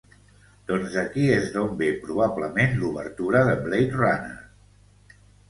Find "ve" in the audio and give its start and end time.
1.81-1.89